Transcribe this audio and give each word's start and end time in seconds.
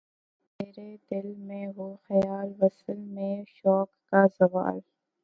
گر 0.59 0.65
تیرے 0.67 0.87
دل 1.09 1.27
میں 1.47 1.65
ہو 1.75 1.87
خیال‘ 2.05 2.47
وصل 2.59 2.99
میں 3.15 3.35
شوق 3.55 3.89
کا 4.09 4.21
زوال؟ 4.37 4.77